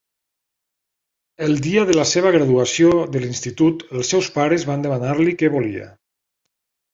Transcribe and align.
El 1.47 1.51
dia 1.65 1.83
de 1.89 1.97
la 1.97 2.05
seva 2.11 2.31
graduació 2.35 2.93
de 3.17 3.21
l'Institut 3.25 3.85
els 3.99 4.11
seus 4.15 4.31
pares 4.39 4.67
van 4.71 4.87
demanar-li 4.89 5.37
què 5.43 5.53
volia. 5.59 5.87